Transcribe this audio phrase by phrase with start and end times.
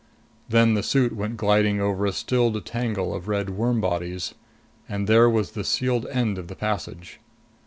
[0.49, 4.33] Then the suit went gliding over a stilled tangle of red worm bodies.
[4.89, 7.19] And there was the sealed end of the passage.